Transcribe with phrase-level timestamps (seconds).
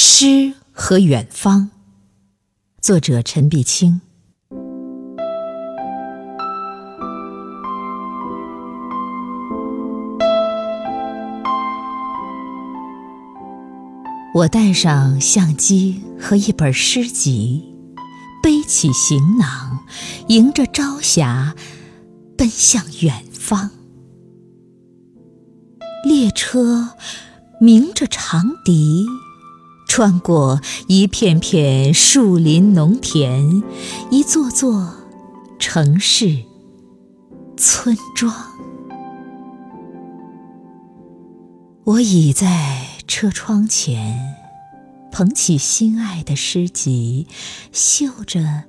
[0.00, 1.70] 诗和远方，
[2.80, 4.00] 作者陈碧清。
[14.34, 17.74] 我带上相机和一本诗集，
[18.40, 19.80] 背起行囊，
[20.28, 21.56] 迎着朝霞，
[22.36, 23.68] 奔向远方。
[26.04, 26.90] 列车
[27.60, 29.04] 鸣着长笛。
[29.88, 33.64] 穿过一片片树林、农田，
[34.10, 34.94] 一座座
[35.58, 36.44] 城市、
[37.56, 38.32] 村庄。
[41.84, 44.36] 我倚在车窗前，
[45.10, 47.26] 捧起心爱的诗集，
[47.72, 48.64] 嗅着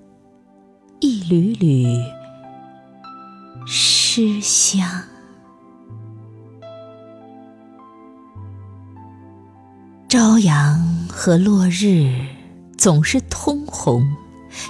[1.01, 2.01] 一缕缕
[3.67, 5.03] 诗香。
[10.21, 12.13] 朝阳和落日
[12.77, 14.05] 总是通红，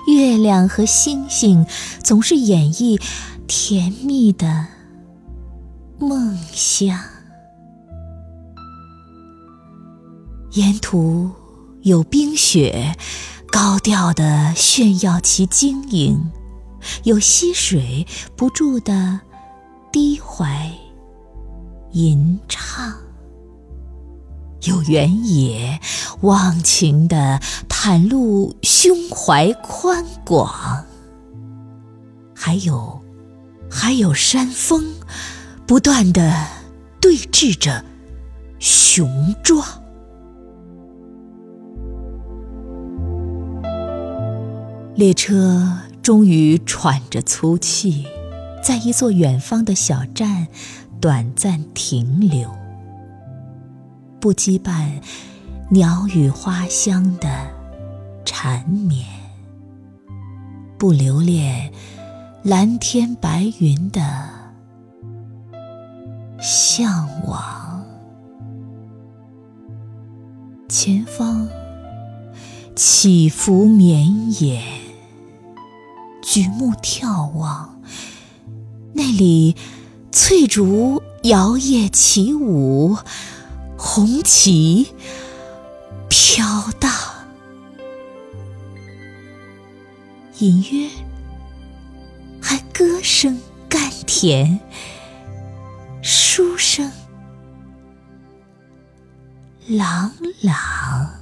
[0.05, 1.65] 月亮和星星
[2.03, 3.01] 总是演绎
[3.47, 4.67] 甜蜜的
[5.97, 6.99] 梦乡。
[10.51, 11.31] 沿途
[11.81, 12.95] 有冰雪，
[13.51, 16.15] 高调的炫耀其晶莹；
[17.05, 19.19] 有溪水，不住的
[19.91, 20.71] 低怀
[21.93, 22.58] 吟唱。
[24.63, 25.79] 有原野，
[26.21, 30.85] 忘情地袒露胸怀宽广；
[32.35, 33.01] 还有，
[33.69, 34.83] 还有山峰，
[35.65, 36.47] 不断地
[36.99, 37.85] 对峙着
[38.59, 39.65] 雄壮。
[44.95, 48.05] 列车终于喘着粗气，
[48.61, 50.47] 在一座远方的小站
[50.99, 52.53] 短暂停留。
[54.19, 55.01] 不羁绊
[55.69, 57.29] 鸟语花香的
[58.25, 59.05] 缠绵，
[60.77, 61.71] 不留恋
[62.43, 64.01] 蓝天白云的
[66.41, 67.85] 向往。
[70.67, 71.47] 前方
[72.75, 74.61] 起伏绵延，
[76.21, 77.81] 举目眺望，
[78.93, 79.55] 那里
[80.11, 82.97] 翠竹摇曳起舞。
[83.81, 84.93] 红旗
[86.09, 86.45] 飘
[86.81, 86.91] 荡，
[90.39, 90.89] 隐约
[92.41, 94.59] 还歌声甘甜，
[96.01, 96.91] 书声
[99.65, 100.11] 朗
[100.41, 101.18] 朗。